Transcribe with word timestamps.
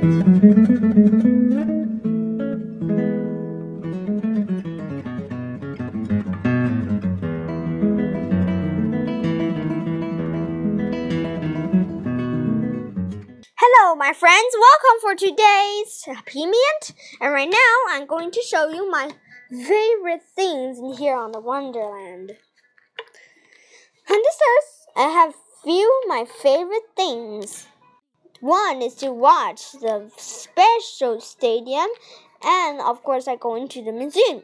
Hello, 0.00 0.06
my 13.96 14.12
friends. 14.12 14.54
Welcome 14.54 15.00
for 15.00 15.16
today's 15.16 16.04
Happy 16.04 16.46
Mint. 16.46 16.94
And 17.20 17.32
right 17.32 17.50
now, 17.50 17.58
I'm 17.88 18.06
going 18.06 18.30
to 18.30 18.40
show 18.40 18.68
you 18.68 18.88
my 18.88 19.10
favorite 19.50 20.22
things 20.36 20.78
in 20.78 20.92
here 20.92 21.16
on 21.16 21.32
the 21.32 21.40
Wonderland. 21.40 22.36
On 24.08 24.16
this 24.16 24.38
earth, 24.56 24.86
I 24.94 25.08
have 25.08 25.34
few 25.64 26.02
my 26.06 26.24
favorite 26.24 26.94
things. 26.94 27.66
One 28.40 28.82
is 28.82 28.94
to 28.96 29.10
watch 29.10 29.72
the 29.72 30.10
special 30.16 31.20
stadium, 31.20 31.88
and 32.42 32.80
of 32.80 33.02
course, 33.02 33.26
I 33.26 33.36
go 33.36 33.56
into 33.56 33.82
the 33.82 33.92
museum. 33.92 34.42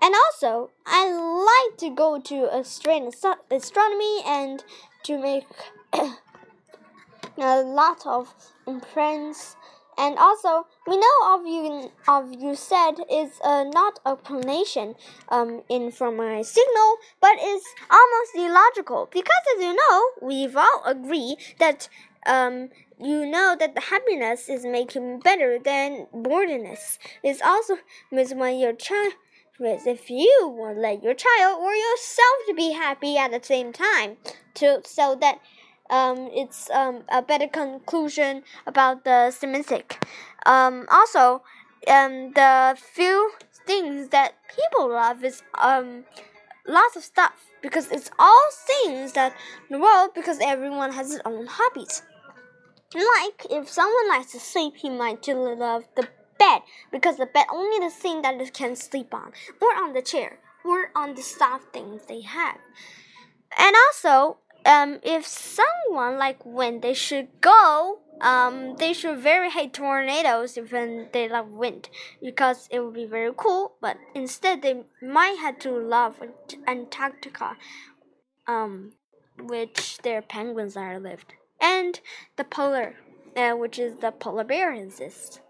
And 0.00 0.14
also, 0.14 0.70
I 0.86 1.10
like 1.10 1.78
to 1.78 1.90
go 1.90 2.20
to 2.20 2.54
astronomy 2.54 4.22
and 4.26 4.64
to 5.04 5.18
make 5.18 5.46
a 5.92 7.62
lot 7.62 8.06
of 8.06 8.34
friends. 8.92 9.56
And 9.98 10.18
also, 10.18 10.66
we 10.86 10.96
know 10.98 11.34
of 11.34 11.46
you 11.46 11.90
of 12.06 12.32
you 12.32 12.54
said 12.54 12.96
is 13.10 13.40
uh, 13.42 13.64
not 13.64 13.98
a 14.04 14.10
explanation 14.10 14.94
um 15.30 15.62
in 15.70 15.90
from 15.90 16.16
my 16.16 16.42
signal, 16.42 16.96
but 17.20 17.36
is 17.42 17.62
almost 17.90 18.34
illogical 18.34 19.08
because 19.10 19.44
as 19.56 19.62
you 19.62 19.74
know, 19.74 20.02
we've 20.20 20.54
all 20.54 20.82
agreed 20.84 21.38
that 21.58 21.88
um 22.26 22.70
you 22.98 23.26
know 23.26 23.56
that 23.58 23.74
the 23.74 23.80
happiness 23.80 24.48
is 24.48 24.64
making 24.64 25.20
better 25.20 25.58
than 25.58 26.06
boredomness. 26.14 26.98
It's 27.22 27.42
also 27.42 27.78
means 28.10 28.34
when 28.34 28.58
your 28.58 28.72
child 28.72 29.12
if 29.58 30.10
you 30.10 30.54
want 30.54 30.78
let 30.78 31.02
your 31.02 31.14
child 31.14 31.58
or 31.60 31.74
yourself 31.74 32.36
to 32.46 32.54
be 32.54 32.72
happy 32.72 33.16
at 33.16 33.30
the 33.30 33.40
same 33.42 33.72
time 33.72 34.16
to 34.54 34.82
so 34.84 35.16
that 35.20 35.40
um, 35.88 36.28
it's 36.32 36.68
um, 36.70 37.04
a 37.08 37.22
better 37.22 37.48
conclusion 37.48 38.42
about 38.66 39.04
the 39.04 39.30
semantic. 39.30 40.04
Um, 40.44 40.86
also, 40.90 41.42
um, 41.88 42.32
the 42.32 42.76
few 42.78 43.32
things 43.66 44.08
that 44.08 44.34
people 44.54 44.90
love 44.90 45.24
is 45.24 45.42
um, 45.54 46.04
lots 46.66 46.96
of 46.96 47.04
stuff 47.04 47.46
because 47.62 47.90
it's 47.90 48.10
all 48.18 48.48
things 48.66 49.12
that 49.12 49.32
in 49.70 49.78
the 49.78 49.82
world 49.82 50.10
because 50.14 50.38
everyone 50.40 50.92
has 50.92 51.12
its 51.14 51.22
own 51.24 51.46
hobbies. 51.48 52.02
Like 52.96 53.46
if 53.50 53.68
someone 53.68 54.08
likes 54.08 54.32
to 54.32 54.40
sleep, 54.40 54.76
he 54.78 54.88
might 54.88 55.28
love 55.28 55.84
the 55.96 56.08
bed 56.38 56.62
because 56.90 57.18
the 57.18 57.26
bed 57.26 57.44
only 57.52 57.78
the 57.78 57.90
thing 57.90 58.22
that 58.22 58.40
it 58.40 58.54
can 58.54 58.74
sleep 58.74 59.12
on, 59.12 59.32
or 59.60 59.76
on 59.76 59.92
the 59.92 60.00
chair, 60.00 60.38
or 60.64 60.90
on 60.94 61.14
the 61.14 61.22
soft 61.22 61.74
things 61.74 62.02
they 62.08 62.22
have. 62.22 62.58
And 63.58 63.76
also, 63.86 64.38
um, 64.64 64.98
if 65.02 65.26
someone 65.26 66.18
like 66.18 66.44
when 66.44 66.80
they 66.80 66.94
should 66.94 67.28
go, 67.40 68.00
um, 68.20 68.76
they 68.76 68.92
should 68.92 69.18
very 69.18 69.50
hate 69.50 69.74
tornadoes 69.74 70.58
when 70.70 71.08
they 71.12 71.28
love 71.28 71.48
wind 71.48 71.90
because 72.22 72.66
it 72.70 72.80
would 72.80 72.94
be 72.94 73.04
very 73.04 73.32
cool. 73.36 73.74
But 73.80 73.98
instead, 74.14 74.62
they 74.62 74.84
might 75.02 75.36
have 75.38 75.58
to 75.60 75.70
love 75.70 76.20
Antarctica, 76.66 77.56
um, 78.46 78.92
which 79.38 79.98
their 79.98 80.22
penguins 80.22 80.76
are 80.76 80.98
lived, 80.98 81.34
and 81.60 82.00
the 82.36 82.44
polar, 82.44 82.94
uh, 83.36 83.52
which 83.52 83.78
is 83.78 83.96
the 83.96 84.12
polar 84.12 84.44
bear 84.44 84.72
exists. 84.72 85.40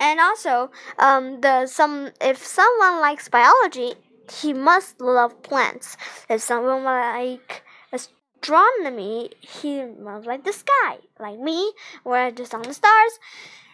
And 0.00 0.20
also, 0.20 0.70
um, 0.98 1.40
the 1.40 1.66
some 1.66 2.10
if 2.20 2.44
someone 2.44 3.00
likes 3.00 3.28
biology, 3.28 3.94
he 4.30 4.52
must 4.52 5.00
love 5.00 5.42
plants. 5.42 5.96
If 6.28 6.40
someone 6.40 6.84
like 6.84 7.64
astronomy, 7.92 9.30
he 9.40 9.84
must 9.84 10.26
like 10.26 10.44
the 10.44 10.52
sky, 10.52 10.98
like 11.18 11.38
me, 11.38 11.72
where 12.04 12.30
just 12.30 12.54
on 12.54 12.62
the 12.62 12.74
stars. 12.74 13.18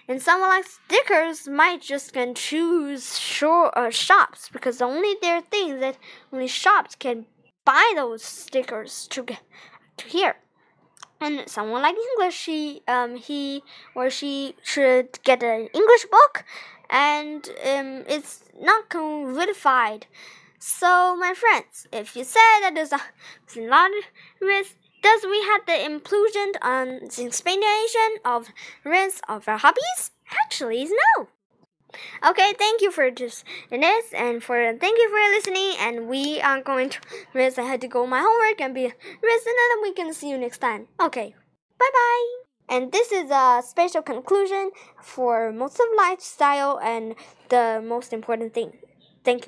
And 0.06 0.20
someone 0.20 0.50
like 0.50 0.66
stickers 0.66 1.48
might 1.48 1.80
just 1.80 2.12
can 2.12 2.34
choose 2.34 3.18
short 3.18 3.72
uh, 3.74 3.90
shops 3.90 4.50
because 4.52 4.82
only 4.82 5.16
there 5.22 5.36
are 5.36 5.42
things 5.42 5.80
that 5.80 5.96
only 6.30 6.46
shops 6.46 6.94
can 6.94 7.24
buy 7.64 7.92
those 7.96 8.22
stickers 8.22 9.06
to 9.08 9.22
get 9.22 9.40
to 9.96 10.08
here. 10.08 10.36
And 11.24 11.48
someone 11.48 11.82
like 11.82 11.96
English, 12.10 12.38
he 12.46 12.82
um 12.86 13.16
he 13.16 13.62
or 13.94 14.10
she 14.10 14.54
should 14.62 15.08
get 15.22 15.42
an 15.42 15.68
English 15.80 16.04
book, 16.16 16.44
and 16.90 17.42
um 17.72 17.90
it's 18.14 18.44
not 18.70 18.88
codified. 18.90 20.06
So, 20.58 21.16
my 21.16 21.34
friends, 21.34 21.86
if 21.92 22.16
you 22.16 22.24
say 22.24 22.48
that 22.62 22.72
there's 22.74 22.92
a 22.92 23.02
lot 23.74 23.90
risk, 24.40 24.76
does 25.02 25.22
we 25.24 25.40
have 25.50 25.62
the 25.66 25.78
inclusion 25.84 26.52
on 26.62 26.86
the 27.14 27.24
explanation 27.26 28.10
of 28.24 28.48
risk 28.84 29.22
of 29.28 29.46
our 29.48 29.58
hobbies? 29.58 30.10
Actually, 30.42 30.84
no. 30.84 31.28
Okay, 32.24 32.54
thank 32.56 32.80
you 32.80 32.90
for 32.90 33.10
just 33.10 33.44
this 33.68 34.14
and 34.14 34.42
for 34.42 34.56
thank 34.80 34.98
you 34.98 35.08
for 35.10 35.20
listening. 35.36 35.76
And 35.78 36.08
we 36.08 36.40
are 36.40 36.62
going 36.62 36.88
to 36.88 36.98
rest. 37.34 37.58
I 37.58 37.64
had 37.64 37.82
to 37.82 37.88
go 37.88 38.06
my 38.06 38.20
homework 38.20 38.62
and 38.62 38.74
be 38.74 38.84
risk, 38.84 39.46
and 39.46 39.56
then 39.60 39.82
we 39.82 39.92
can 39.92 40.14
see 40.14 40.30
you 40.30 40.38
next 40.38 40.58
time. 40.58 40.88
Okay, 40.98 41.34
bye 41.78 41.90
bye. 41.92 42.26
And 42.66 42.92
this 42.92 43.12
is 43.12 43.30
a 43.30 43.60
special 43.62 44.00
conclusion 44.00 44.70
for 45.02 45.52
most 45.52 45.78
of 45.78 45.86
lifestyle 45.98 46.80
and 46.80 47.14
the 47.50 47.82
most 47.84 48.14
important 48.14 48.54
thing. 48.54 48.72